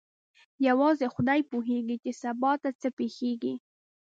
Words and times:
یوازې 0.67 1.05
خدای 1.15 1.41
پوهېږي 1.51 1.95
چې 2.03 2.11
سبا 2.21 2.51
ته 2.61 2.69
څه 2.81 2.89
پېښیږي. 2.97 3.53